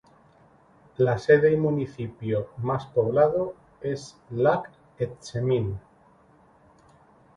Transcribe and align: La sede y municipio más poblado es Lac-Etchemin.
La 0.97 1.19
sede 1.19 1.53
y 1.53 1.57
municipio 1.57 2.49
más 2.57 2.87
poblado 2.87 3.53
es 3.81 4.17
Lac-Etchemin. 4.31 5.77